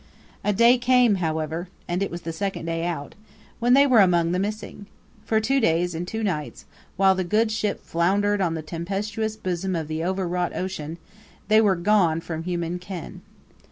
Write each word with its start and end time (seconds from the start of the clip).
A 0.43 0.51
day 0.51 0.79
came, 0.79 1.17
however 1.21 1.67
and 1.87 2.01
it 2.01 2.09
was 2.09 2.21
the 2.23 2.33
second 2.33 2.65
day 2.65 2.87
out 2.87 3.13
when 3.59 3.75
they 3.75 3.85
were 3.85 3.99
among 3.99 4.31
the 4.31 4.39
missing. 4.39 4.87
For 5.25 5.39
two 5.39 5.59
days 5.59 5.93
and 5.93 6.07
two 6.07 6.23
nights, 6.23 6.65
while 6.97 7.13
the 7.13 7.23
good 7.23 7.51
ship 7.51 7.85
floundered 7.85 8.41
on 8.41 8.55
the 8.55 8.63
tempestuous 8.63 9.35
bosom 9.35 9.75
of 9.75 9.87
the 9.87 10.03
overwrought 10.03 10.55
ocean, 10.55 10.97
they 11.49 11.61
were 11.61 11.75
gone 11.75 12.19
from 12.19 12.45
human 12.45 12.79
ken. 12.79 13.21